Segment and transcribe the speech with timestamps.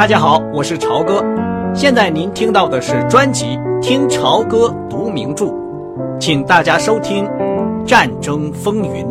[0.00, 1.22] 大家好，我是朝哥。
[1.74, 3.44] 现在您听到的是专辑
[3.82, 5.44] 《听朝歌读名著》，
[6.18, 7.22] 请大家收听
[7.84, 9.04] 《战争风云》。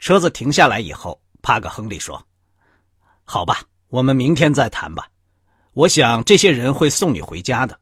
[0.00, 2.20] 车子停下来以后，帕格·亨利说
[3.22, 3.60] ：“好吧，
[3.90, 5.06] 我们明天再谈吧。
[5.74, 7.78] 我想这些人会送你回家的。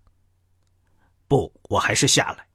[1.27, 2.46] 不，我还是下来。”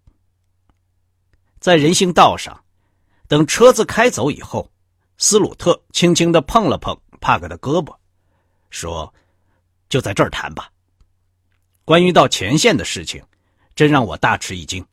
[1.60, 2.56] 在人行道上，
[3.28, 4.72] 等车子开走以后，
[5.18, 7.96] 斯鲁特轻轻的碰了碰帕克的胳膊，
[8.70, 9.14] 说
[9.90, 10.72] ：“就在这儿谈吧。
[11.84, 13.24] 关于到前线的事情，
[13.76, 14.86] 真让我大吃一惊。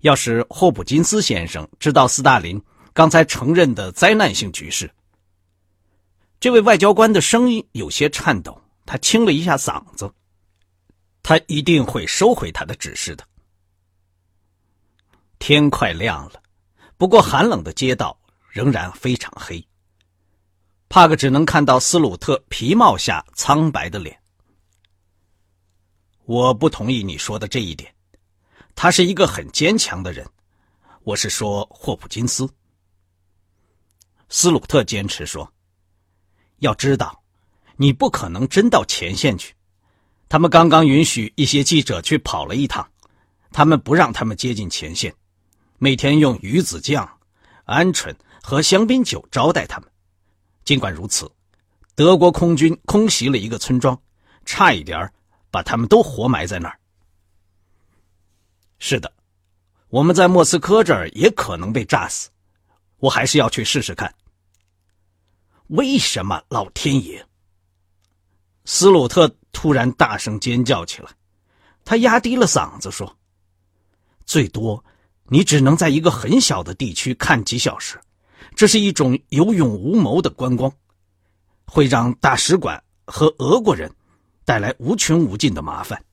[0.00, 2.60] 要是霍普金斯先生知道斯大林
[2.92, 4.90] 刚才承认的灾难性局势，
[6.40, 10.12] 这位外交官的声音有些颤抖，他清了一下嗓子，
[11.22, 13.24] 他一定会收回他的指示的。”
[15.38, 16.41] 天快亮了，
[16.96, 19.66] 不过寒冷的街道仍然非常黑。
[20.88, 24.20] 帕克只能看到斯鲁特皮帽下苍白的脸。
[26.24, 27.92] 我不同意你说的这一点。
[28.74, 30.26] 他是一个很坚强的人。
[31.02, 32.48] 我是说霍普金斯。
[34.28, 35.52] 斯鲁特坚持说
[36.60, 37.22] ：“要知道，
[37.76, 39.54] 你不可能真到前线去。
[40.28, 42.88] 他们刚刚允许一些记者去跑了一趟，
[43.50, 45.14] 他们不让他们接近前线。”
[45.82, 47.18] 每天用鱼子酱、
[47.66, 49.90] 鹌鹑和香槟酒招待他们。
[50.62, 51.28] 尽管如此，
[51.96, 54.00] 德国空军空袭了一个村庄，
[54.44, 55.12] 差一点
[55.50, 56.78] 把他们都活埋在那儿。
[58.78, 59.12] 是的，
[59.88, 62.30] 我们在莫斯科这儿也可能被炸死。
[62.98, 64.14] 我还是要去试试看。
[65.66, 67.26] 为什么，老天爷？
[68.66, 71.10] 斯鲁特突然大声尖叫起来，
[71.84, 73.16] 他压低了嗓子说
[74.24, 74.80] ：“最多。”
[75.32, 77.98] 你只能在一个很小的地区看几小时，
[78.54, 80.70] 这是一种有勇无谋的观光，
[81.64, 83.90] 会让大使馆和俄国人
[84.44, 86.04] 带来无穷无尽的麻烦。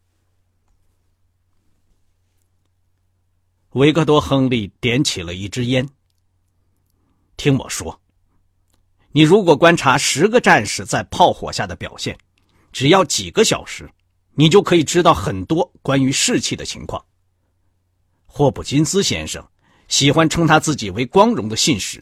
[3.72, 5.86] 维克多·亨利点起了一支烟。
[7.36, 8.00] 听我说，
[9.12, 12.18] 你如果观察十个战士在炮火下的表现，
[12.72, 13.91] 只要几个小时，
[14.31, 17.03] 你就可以知道很多关于士气的情况。
[18.31, 19.45] 霍普金斯先生
[19.88, 22.01] 喜欢称他自己为光荣的信使，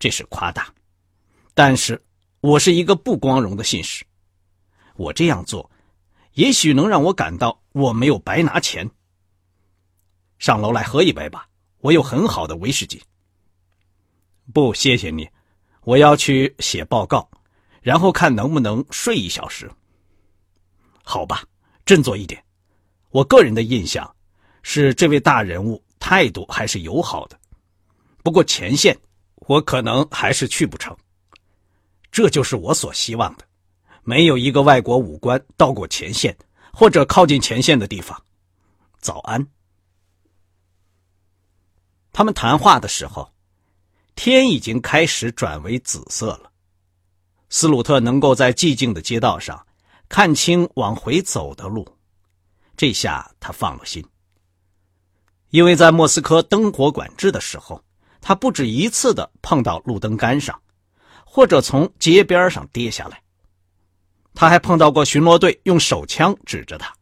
[0.00, 0.74] 这是夸大。
[1.54, 2.04] 但是，
[2.40, 4.04] 我是一个不光荣的信使。
[4.96, 5.70] 我这样做，
[6.32, 8.90] 也许能让我感到我没有白拿钱。
[10.38, 11.48] 上楼来喝一杯吧，
[11.78, 13.00] 我有很好的威士忌。
[14.52, 15.26] 不，谢谢你，
[15.82, 17.30] 我要去写报告，
[17.80, 19.70] 然后看能不能睡一小时。
[21.04, 21.44] 好吧，
[21.86, 22.44] 振作一点。
[23.10, 24.13] 我个人的印象。
[24.64, 27.38] 是这位大人物态度还是友好的，
[28.22, 28.98] 不过前线
[29.46, 30.96] 我可能还是去不成。
[32.10, 33.44] 这就是我所希望的。
[34.02, 36.36] 没有一个外国武官到过前线
[36.72, 38.20] 或者靠近前线的地方。
[38.98, 39.46] 早安。
[42.12, 43.30] 他们谈话的时候，
[44.14, 46.50] 天已经开始转为紫色了。
[47.50, 49.66] 斯鲁特能够在寂静的街道上
[50.08, 51.86] 看清往回走的路，
[52.76, 54.02] 这下他放了心。
[55.54, 57.80] 因为在莫斯科灯火管制的时候，
[58.20, 60.60] 他不止一次的碰到路灯杆上，
[61.24, 63.22] 或者从街边上跌下来。
[64.34, 66.92] 他还碰到过巡逻队用手枪指着他。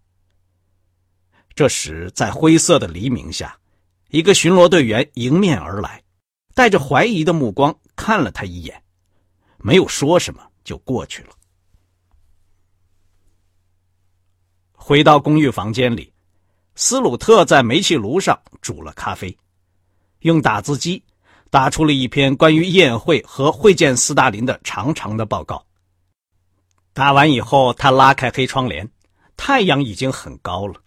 [1.54, 3.58] 这时，在灰色的黎明下，
[4.10, 6.02] 一个巡逻队员迎面而来，
[6.52, 8.82] 带着怀疑的目光看了他一眼，
[9.56, 11.30] 没有说什么就过去了。
[14.74, 16.11] 回到公寓房间里。
[16.74, 19.36] 斯鲁特在煤气炉上煮了咖啡，
[20.20, 21.02] 用打字机
[21.50, 25.64] 打出了一篇关于宴会和会见斯大林的长长的报告。
[26.94, 28.90] 打完以后，他拉开黑窗帘，
[29.36, 30.80] 太阳已经很高了。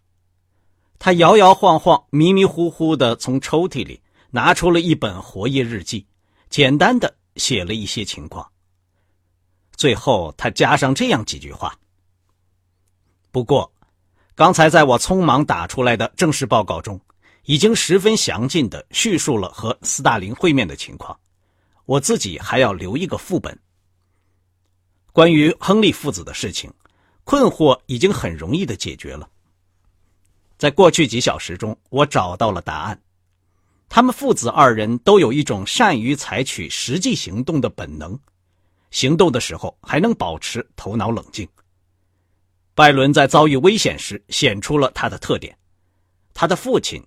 [0.97, 6.07] 他摇摇晃晃、迷迷糊糊的从抽屉里拿出了一本活页日记，
[6.49, 8.49] 简单的写了一些情况。
[9.75, 11.77] 最后，他加上这样几句话
[13.31, 13.71] ：“不过。”
[14.35, 16.99] 刚才在我匆忙打出来的正式报告中，
[17.45, 21.17] 已经十分详尽的叙述了和斯大林会面的情况。
[21.85, 23.57] 我自己还要留一个副本。
[25.13, 26.69] 关于亨利父子的事情，
[27.23, 29.29] 困惑已经很容易的解决了。
[30.57, 33.01] 在过去几小时中，我找到了答案。
[33.87, 38.19] 他们父子二人都有一种善于采取实际行动的本能，
[38.91, 41.47] 行动的时候还能保持头脑冷静。
[42.75, 45.57] 拜伦在遭遇危险时显出了他的特点，
[46.33, 47.01] 他的父亲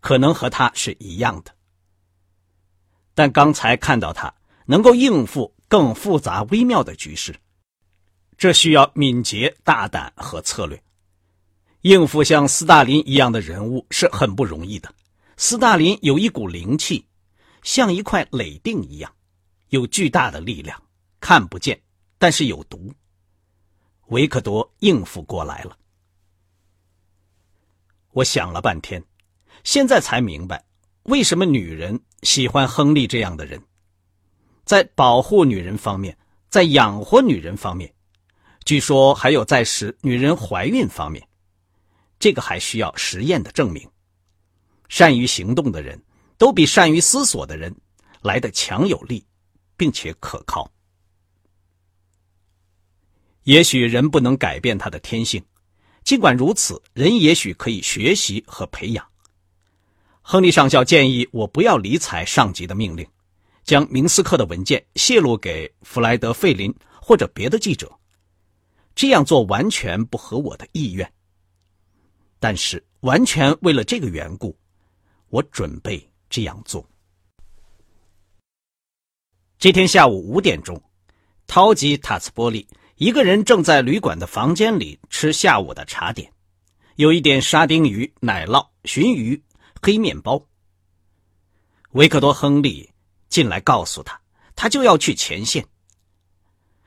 [0.00, 1.54] 可能和他是一样的。
[3.14, 4.34] 但刚才看到他
[4.66, 7.34] 能够应付更复杂微妙的局势，
[8.36, 10.82] 这需要敏捷、大胆和策略。
[11.82, 14.92] 应付像斯大林一样的人物是很不容易的。
[15.36, 17.06] 斯大林有一股灵气，
[17.62, 19.14] 像一块垒锭一样，
[19.68, 20.82] 有巨大的力量，
[21.20, 21.80] 看不见，
[22.18, 22.92] 但是有毒。
[24.08, 25.76] 维克多应付过来了。
[28.12, 29.02] 我想了半天，
[29.64, 30.64] 现在才明白，
[31.02, 33.60] 为什么女人喜欢亨利这样的人。
[34.64, 36.16] 在保护女人方面，
[36.48, 37.92] 在养活女人方面，
[38.64, 41.28] 据说还有在使女人怀孕方面，
[42.18, 43.88] 这个还需要实验的证明。
[44.88, 46.00] 善于行动的人，
[46.38, 47.74] 都比善于思索的人
[48.22, 49.24] 来的强有力，
[49.76, 50.70] 并且可靠。
[53.46, 55.40] 也许人不能改变他的天性，
[56.02, 59.06] 尽管如此，人也许可以学习和培养。
[60.20, 63.06] 亨利上校建议我不要理睬上级的命令，
[63.62, 67.88] 将明斯克的文件泄露给弗莱德·费林或者别的记者。
[68.96, 71.08] 这样做完全不合我的意愿，
[72.40, 74.56] 但是完全为了这个缘故。
[75.28, 76.84] 我准备这样做。
[79.56, 80.82] 这天下午五点钟，
[81.46, 82.66] 陶吉塔斯波利
[82.96, 86.32] 一个人正在旅馆的房间里吃下午的茶点，
[86.94, 89.42] 有一点沙丁鱼、奶酪、鲟鱼、
[89.82, 90.42] 黑面包。
[91.90, 92.90] 维克多·亨利
[93.28, 94.18] 进来告诉他，
[94.54, 95.62] 他就要去前线。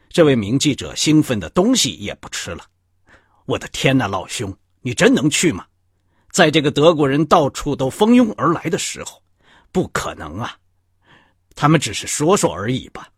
[0.10, 2.66] 这位名记者兴奋的东西也不吃了。
[3.46, 4.52] 我的天哪，老兄，
[4.82, 5.68] 你真能去吗？
[6.32, 9.22] 在这个德国人到处都蜂拥而来的时候，
[9.72, 10.58] 不可能啊！
[11.54, 13.10] 他们只是说说而已吧。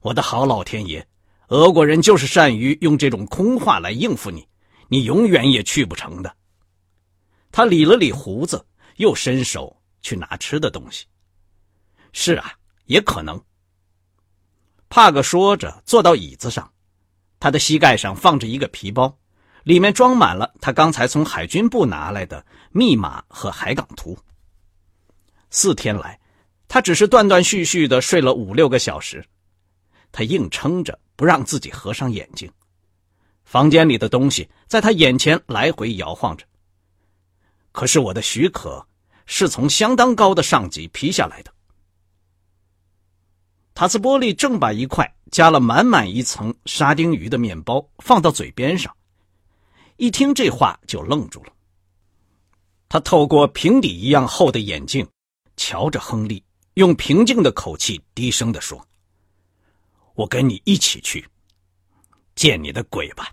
[0.00, 1.06] 我的好老天爷，
[1.48, 4.46] 俄国人就是善于用这种空话来应付你，
[4.88, 6.34] 你永远也去不成的。
[7.52, 8.64] 他理了理胡子，
[8.96, 11.04] 又伸手去拿吃的东西。
[12.12, 12.52] 是啊，
[12.86, 13.40] 也可能。
[14.88, 16.72] 帕格说着，坐到椅子上，
[17.38, 19.18] 他的膝盖上放着一个皮包。
[19.64, 24.14] 里面装满了他刚才从海军部拿来的密码和海港图。
[25.48, 26.20] 四天来，
[26.68, 29.24] 他只是断断续续的睡了五六个小时，
[30.12, 32.50] 他硬撑着不让自己合上眼睛。
[33.44, 36.44] 房间里的东西在他眼前来回摇晃着。
[37.72, 38.86] 可是我的许可
[39.26, 41.52] 是从相当高的上级批下来的。
[43.74, 48.94] 塔斯波利正把一块加了满满一层沙丁鱼的面包放到嘴边上。
[49.96, 51.52] 一听这话就愣住了。
[52.88, 55.04] 他透过平底一样厚的眼镜，
[55.56, 56.42] 瞧着亨利，
[56.74, 58.86] 用平静的口气低声地说
[60.14, 61.26] ：“我跟你一起去，
[62.34, 63.30] 见你的鬼吧，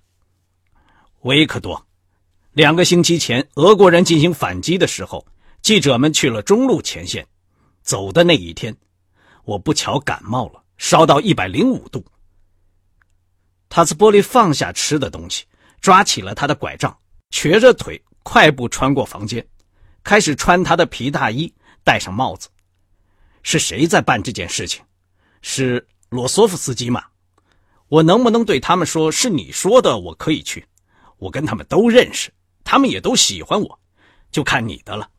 [1.21, 1.87] 维克多。
[2.53, 5.25] 两个星期前，俄国人进行反击的时候，
[5.61, 7.25] 记者们去了中路前线。
[7.81, 8.75] 走的那一天，
[9.45, 12.05] 我不巧感冒了，烧到一百零五度。”
[13.69, 15.45] 塔斯波利放下吃的东西。
[15.81, 16.95] 抓起了他的拐杖，
[17.31, 19.43] 瘸着腿快步穿过房间，
[20.03, 21.51] 开始穿他的皮大衣，
[21.83, 22.47] 戴上帽子。
[23.41, 24.85] 是谁在办这件事情？
[25.41, 27.05] 是罗索夫斯基吗？
[27.87, 29.97] 我能不能对他们说是你说的？
[29.97, 30.67] 我可以去，
[31.17, 32.29] 我跟他们都认识，
[32.65, 33.79] 他们也都喜欢我，
[34.29, 35.09] 就看你的了。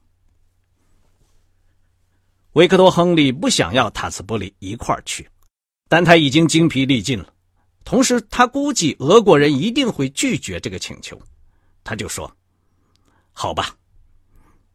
[2.52, 5.26] 维克多·亨利不想要塔斯波利一块儿去，
[5.88, 7.32] 但他已经精疲力尽了。
[7.84, 11.18] 同时，他估计俄国人一定会拒绝这个请求，
[11.82, 12.30] 他就说
[13.32, 13.74] ：“好吧，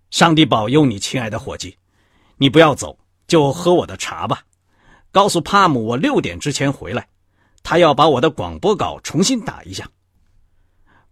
[0.09, 1.77] 上帝保佑你，亲爱的伙计，
[2.37, 2.97] 你不要走，
[3.27, 4.41] 就喝我的茶吧。
[5.17, 7.09] 告诉帕姆，我六点之前回来，
[7.63, 9.89] 他要把我的广播稿重新打一下。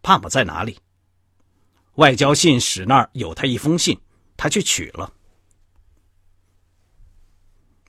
[0.04, 0.78] 帕姆在哪里？
[1.96, 4.00] 外交信使那儿有他一封信，
[4.38, 5.12] 他去取了。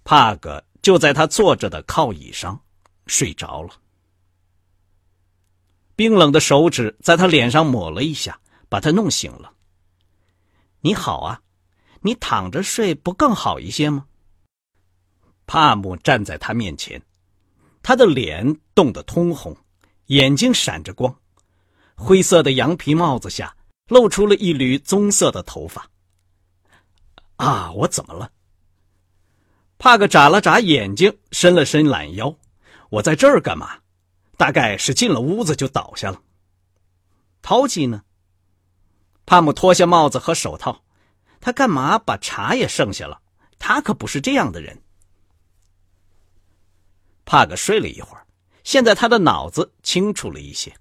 [0.05, 2.59] 帕格就在他坐着的靠椅上
[3.07, 3.75] 睡着了。”
[5.97, 9.53] 冰冷的手指在他脸上抹了一下，把他弄醒了。
[10.81, 11.43] 你好啊，
[12.01, 14.07] 你躺着睡不更好一些吗？
[15.47, 17.01] 帕姆站在他面前，
[17.83, 19.57] 他的脸冻得通红，
[20.07, 21.17] 眼睛闪着光，
[21.95, 23.57] 灰色的羊皮帽子下
[23.89, 25.89] 露出了一缕棕色的头发。
[27.37, 28.31] 啊，我怎么了？
[29.79, 32.35] 帕克眨了眨眼睛，伸了伸懒腰。
[32.89, 33.79] 我在这儿干嘛？
[34.37, 36.21] 大概是进了屋子就倒下了。
[37.43, 38.03] 陶吉呢？
[39.25, 40.83] 帕姆脱下帽子和手套，
[41.41, 43.21] 他干嘛把茶也剩下了？
[43.59, 44.83] 他可不是这样的人。
[47.27, 48.25] 帕格睡了一会儿，
[48.65, 50.75] 现在他的脑子清楚了一些。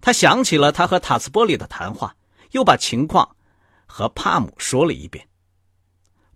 [0.00, 2.14] 他想起了他和塔斯波利的谈话，
[2.50, 3.36] 又把情况
[3.86, 5.26] 和帕姆说了一遍。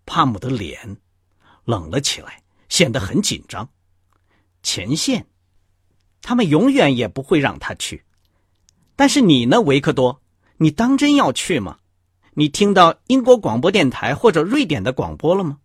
[0.06, 0.96] 帕姆的脸
[1.64, 3.68] 冷了起来，显得很紧张。
[4.62, 5.26] 前线，
[6.22, 8.04] 他们永远也不会让他去。
[8.96, 10.22] 但是你呢，维克多？
[10.58, 11.78] 你当真要去吗？
[12.34, 15.58] 你听到英国广播电台或者瑞典的广播了吗？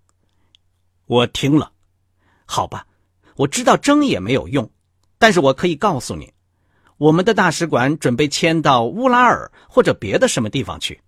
[1.06, 1.74] 我听了。
[2.46, 2.88] 好吧，
[3.36, 4.70] 我知道争也没有用，
[5.18, 6.34] 但是我可以告诉你，
[6.98, 11.02] 我们的大使馆准备迁到乌拉尔或者别的什么地方去。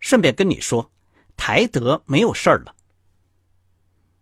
[0.00, 0.90] 顺便跟你说，
[1.36, 2.74] 台德没有事儿了。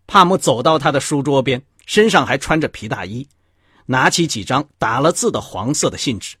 [0.05, 3.27] 帕姆走到他的书桌边，身上还穿着皮大衣，
[3.87, 6.37] 拿起几张打了字的黄色的信纸。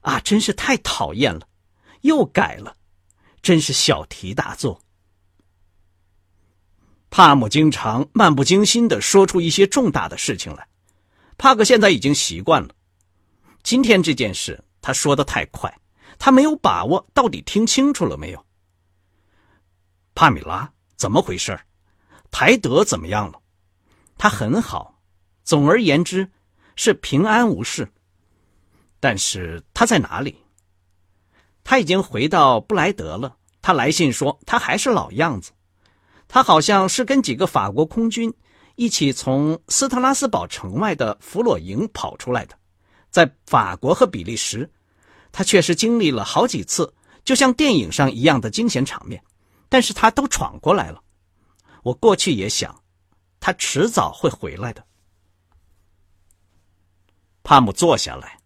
[0.00, 1.46] 啊，真是太讨厌了，
[2.00, 2.74] 又改了，
[3.42, 4.80] 真是小题大做。
[7.10, 10.68] 帕姆经常漫不经心的说出一些重大的事情来，
[11.36, 12.68] 帕克现在已经习惯了。
[13.62, 15.72] 今天这件事，他说的太快。
[16.18, 18.44] 他没有把握，到底听清楚了没有？
[20.14, 21.58] 帕米拉怎么回事？
[22.30, 23.40] 台德怎么样了？
[24.16, 25.00] 他很好，
[25.44, 26.28] 总而言之
[26.74, 27.88] 是平安无事。
[28.98, 30.36] 但是他在哪里？
[31.62, 33.36] 他已经回到布莱德了。
[33.62, 35.52] 他来信说他还是老样子。
[36.28, 38.32] 他好像是跟几个法国空军
[38.76, 42.56] 一起从斯特拉斯堡城外的弗洛营跑出来的，
[43.10, 44.70] 在法国和比利时。
[45.32, 46.94] 他确实经历了好几次，
[47.24, 49.22] 就像电影上一样的惊险场面，
[49.68, 51.02] 但是他都闯过来了。
[51.82, 52.82] 我过去也想，
[53.38, 54.84] 他迟早会回来的。
[57.42, 58.38] 帕姆坐下来，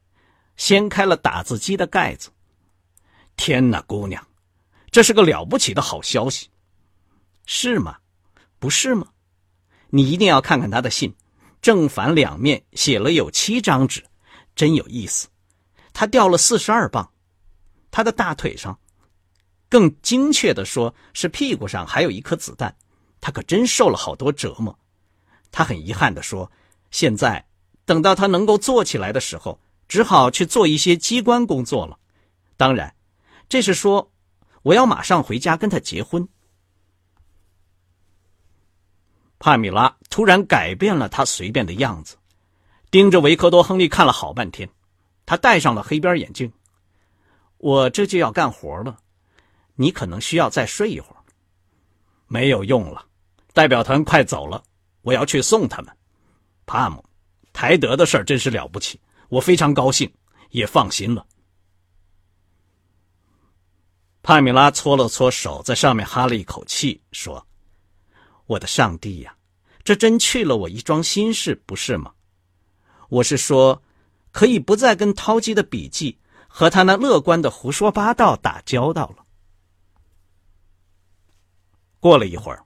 [0.56, 2.30] 掀开了打字机的盖子。
[3.36, 4.24] 天哪，姑娘，
[4.90, 6.48] 这是个了不起的好消息，
[7.46, 7.96] 是吗？
[8.58, 9.06] 不是吗？
[9.90, 11.14] 你一定要看看他的信，
[11.60, 14.04] 正反两面写了有七张纸，
[14.54, 15.28] 真有意思。
[15.92, 17.10] 他掉了四十二磅，
[17.90, 18.78] 他的大腿上，
[19.68, 22.74] 更精确的说是屁股上还有一颗子弹，
[23.20, 24.78] 他可真受了好多折磨。
[25.50, 26.50] 他很遗憾的说，
[26.90, 27.44] 现在
[27.84, 31.98] 等到他能够坐起来的时候，只好去做一些机关工作了。
[32.56, 32.94] 当然，
[33.48, 34.10] 这是说
[34.62, 36.26] 我要马上回家跟他结婚。
[39.42, 42.16] 帕米拉突然改变了他随便的样子，
[42.92, 44.70] 盯着维克多·亨利看了好半天。
[45.26, 46.52] 他戴上了黑边眼镜。
[47.58, 48.96] 我这就要干活了，
[49.74, 51.16] 你可能需要再睡一会儿。
[52.28, 53.04] 没有用了，
[53.52, 54.62] 代表团快走了，
[55.00, 55.92] 我要去送他们。
[56.64, 57.04] 帕姆，
[57.52, 60.08] 台德的事真是了不起，我非常高兴，
[60.50, 61.26] 也放心了。
[64.22, 67.44] 帕米拉搓了搓手，在上面哈了一口气，说
[68.46, 69.34] ：“我的上帝呀，
[69.84, 72.12] 这真去了我一桩心事，不是吗？
[73.08, 73.82] 我是说。”
[74.32, 76.18] 可以不再跟涛基的笔记
[76.48, 79.26] 和他那乐观的胡说八道打交道了。
[82.00, 82.64] 过了一会儿，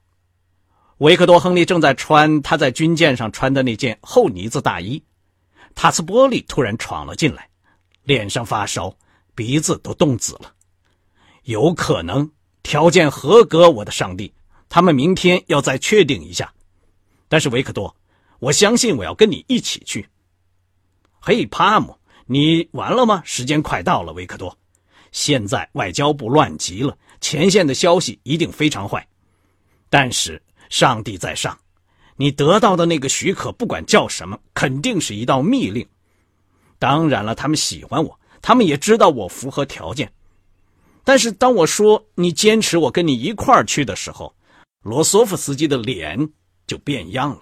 [0.99, 5.03] 维克多·亨利正在穿他在军舰上穿的那件厚呢子大衣，
[5.75, 7.49] 塔斯波利突然闯了进来，
[8.03, 8.95] 脸上发烧，
[9.35, 10.53] 鼻子都冻紫了。
[11.43, 12.31] 有可能
[12.63, 14.33] 条件合格，我的上帝！
[14.69, 16.53] 他们明天要再确定一下。
[17.27, 17.95] 但是维克多，
[18.39, 20.07] 我相信我要跟你一起去。
[21.19, 23.21] 嘿，帕姆，你完了吗？
[23.25, 24.57] 时间快到了，维克多。
[25.11, 29.05] 现在外交部乱极了，前线的消息一定非常坏。
[29.89, 31.57] 但是上帝在上，
[32.15, 35.87] 你得到的那个许可，不管叫什么，肯定是一道密令。
[36.77, 40.11] 当然了，他们喜欢我，他们也知道我符合条件。
[41.03, 44.35] 但是当我说你坚持我跟你一块儿去的时候，
[44.81, 46.29] 罗索夫斯基的脸
[46.65, 47.41] 就变样了。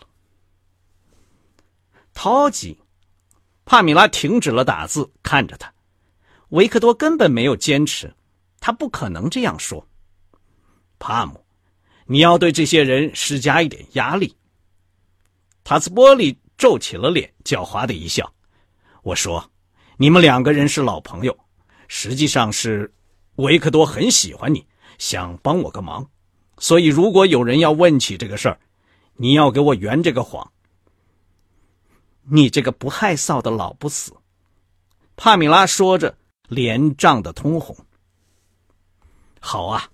[2.13, 2.79] 陶吉。
[3.65, 5.73] 帕米拉停止了打字，看着他。
[6.49, 8.13] 维克多根本没有坚持，
[8.59, 9.87] 他不可能这样说。
[10.99, 11.43] 帕姆，
[12.05, 14.37] 你要对这些人施加一点压力。
[15.63, 18.31] 塔斯波利皱起了脸，狡猾的一笑。
[19.01, 19.51] 我说
[19.97, 21.35] ：“你们两个人是老朋友，
[21.87, 22.93] 实际上是
[23.37, 24.63] 维克多很喜欢你，
[24.99, 26.07] 想帮我个忙。
[26.57, 28.59] 所以，如果有人要问起这个事儿，
[29.15, 30.51] 你要给我圆这个谎。”
[32.27, 34.11] 你这个不害臊的老不死！
[35.15, 37.77] 帕米拉说着，脸涨得通红。
[39.39, 39.87] 好啊，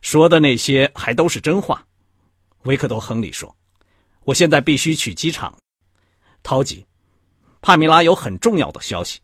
[0.00, 1.86] 说的那些还都是真话。
[2.62, 3.54] 维克多·亨利说
[4.24, 5.54] ：“我现在必须去机场。”
[6.42, 6.86] 陶吉，
[7.60, 9.20] 帕米拉有很重要的消息。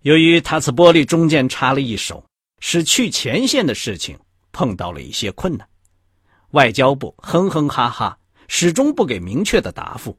[0.00, 2.24] 由于塔斯波利中间插了一手，
[2.58, 4.18] 使去前线的事情
[4.52, 5.68] 碰到了一些困难。
[6.50, 8.18] 外交部哼哼哈哈。
[8.48, 10.16] 始终不给明确的答复。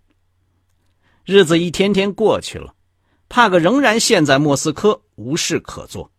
[1.24, 2.75] 日子一天天过去了，
[3.29, 6.12] 帕克仍然陷在莫斯科，无事可做。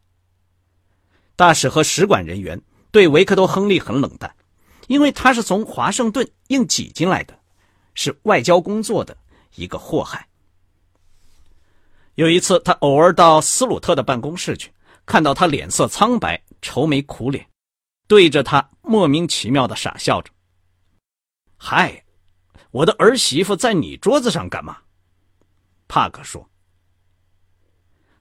[1.37, 2.59] 大使和使馆人员
[2.91, 4.35] 对维克多·亨利很冷淡，
[4.87, 7.39] 因为他是从华盛顿硬挤进来的，
[7.95, 9.15] 是外交工作的
[9.57, 10.27] 一个祸害。
[12.15, 14.73] 有一次，他偶尔到斯鲁特的办公室去，
[15.09, 17.49] 看到他脸色苍白、愁眉苦脸，
[18.07, 20.31] 对着他莫名其妙的傻笑着。
[21.57, 22.05] “嗨，
[22.71, 24.77] 我的儿媳妇在你桌子上干嘛？”
[25.89, 26.47] 帕克说。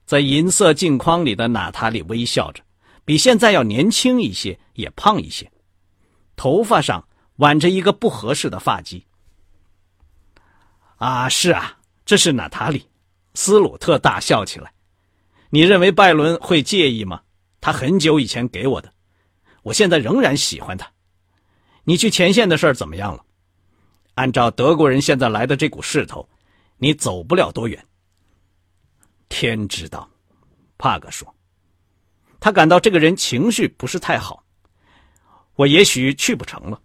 [0.06, 2.64] 在银色镜框里的娜塔莉微笑着，
[3.04, 5.52] 比现在要年轻一些，也胖一些，
[6.36, 9.04] 头发上挽着一个不合适的发髻。
[10.96, 12.88] 啊，是啊，这是娜塔莉。
[13.34, 14.72] 斯鲁特大笑起来。
[15.50, 17.22] 你认为拜伦会介意吗？
[17.60, 18.92] 他很久以前给我的，
[19.62, 20.90] 我现在仍然喜欢他。
[21.84, 23.24] 你去前线的事儿怎么样了？
[24.14, 26.28] 按照德国人现在来的这股势头，
[26.76, 27.84] 你走不了多远。
[29.28, 30.08] 天知道，
[30.76, 31.34] 帕格说，
[32.40, 34.44] 他感到这个人情绪不是太好。
[35.54, 36.80] 我也许去不成了。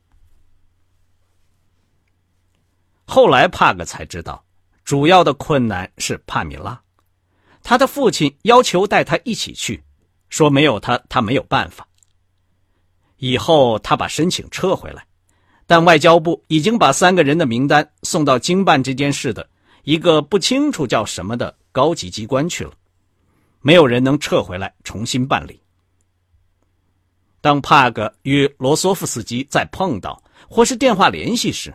[3.05, 4.43] 后来帕格才知道，
[4.84, 6.82] 主要的困难是帕米拉，
[7.63, 9.84] 他的父亲要求带他一起去，
[10.29, 11.88] 说没有他他没有办法。
[13.17, 15.05] 以后他把申请撤回来，
[15.65, 19.50] 但外交部已经把三个人的名单送到经办这件事的
[19.84, 21.55] 一个不清楚叫什么的。
[21.74, 22.74] 高级机关去了，
[23.62, 25.60] 没有人能撤回来重新办理。
[27.41, 31.74] 当帕格与罗索夫斯基再碰到或是电话联系时，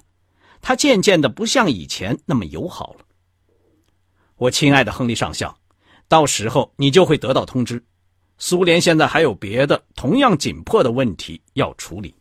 [0.60, 3.00] 他渐渐的不像以前那么友好了。
[4.36, 5.58] 我亲爱的亨利上校，
[6.08, 7.82] 到时候你就会得到通知。
[8.38, 12.14] 苏联现在还有别的同样紧迫的问题要处理，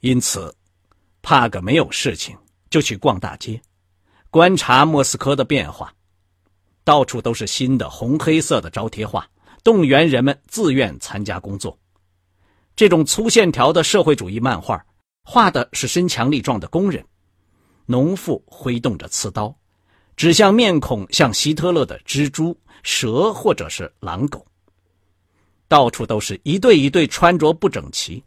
[0.00, 0.54] 因此
[1.22, 2.36] 帕格没有事情
[2.70, 3.60] 就去逛大街。
[4.30, 5.92] 观察莫斯科的变化，
[6.82, 9.28] 到处都是新的红黑色的招贴画，
[9.62, 11.78] 动员人们自愿参加工作。
[12.74, 14.82] 这种粗线条的社会主义漫画，
[15.24, 17.04] 画的是身强力壮的工人，
[17.84, 19.54] 农妇挥动着刺刀，
[20.20, 24.46] 指向面孔像希特勒的蜘蛛、蛇或者是狼狗。
[25.66, 28.22] 到处都是一对一对穿着不整齐、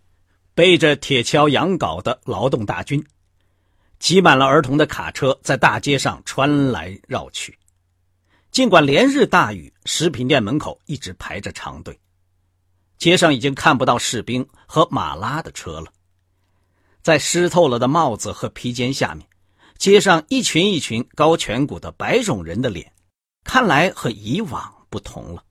[0.56, 3.06] 背着铁锹羊镐的劳动大军。
[4.00, 7.56] 挤满了儿童的卡车在大街上穿来绕去，
[8.50, 11.96] 尽管连日大雨，食品店门口一直排着长队。
[12.98, 15.94] 街上已经看不到士兵和马拉的车了，
[17.04, 19.28] 在湿透了的帽子和披肩下面，
[19.78, 22.94] 街上一群一群高颧骨的白种人的脸，
[23.44, 25.44] 看来和以往不同了。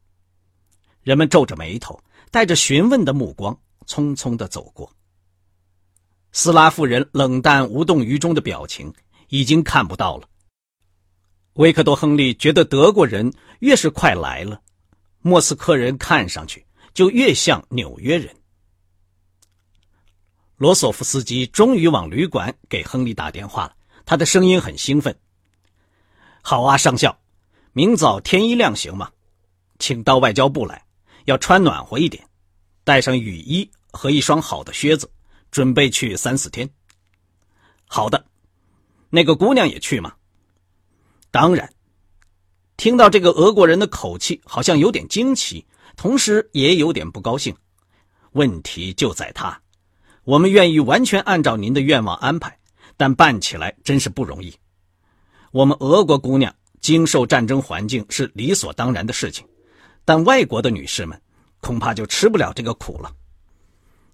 [1.02, 4.90] 人们皱着眉头，带着询问的目光，匆匆的走过。
[6.32, 8.94] 斯拉夫人冷淡无动于衷的表情
[9.28, 10.28] 已经看不到了。
[11.54, 14.62] 维克多·亨利觉得德国人越是快来了，
[15.20, 18.34] 莫斯科人看上去就越像纽约人。
[20.56, 25.16] 罗索夫斯基终于往旅馆给亨利打电话了，他的声音很兴奋
[26.42, 27.18] ：“好啊，上校，
[27.72, 29.10] 明早天一亮行吗？
[29.78, 30.84] 请到外交部来，
[31.24, 32.24] 要穿暖和一点，
[32.84, 35.10] 带上雨衣和一双好的靴子。”
[35.52, 36.66] 准备去三四天。
[37.86, 38.24] 好的，
[39.10, 40.14] 那个姑娘也去吗？
[41.30, 41.70] 当然。
[42.78, 47.54] 听到这个俄国人的口气，好像有点惊奇，同时也有点不高兴。
[48.30, 49.60] 问题就在他，
[50.24, 52.58] 我们愿意完全按照您的愿望安排，
[53.02, 54.54] 但办起来真是不容易。
[55.50, 59.44] 我们俄国姑娘经受战争环境是理所当然的事情，
[60.04, 61.20] 但外国的女士们
[61.60, 63.12] 恐怕就吃不了这个苦了。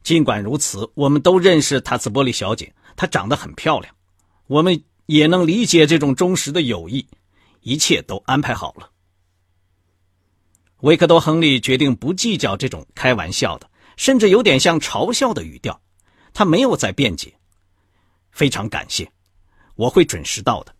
[0.02, 3.94] 尽管如此，我们都认识塔斯波利小姐，她长得很漂亮。
[4.46, 7.06] 我们也能理解这种忠实的友谊，
[7.60, 8.88] 一切都安排好了。
[10.80, 15.78] 维克多·亨利决定不计较这种开玩笑的，甚至有点像嘲笑的语调。
[16.32, 17.37] 他没有再辩解。
[18.38, 19.10] 非常感谢，
[19.74, 20.72] 我会准时到的。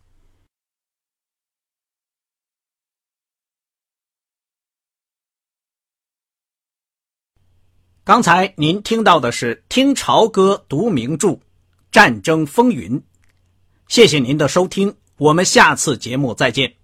[8.05, 11.37] 刚才您听到的是《听潮歌读名著：
[11.91, 12.97] 战争风云》，
[13.89, 16.78] 谢谢您的收听，我们下次节目再见。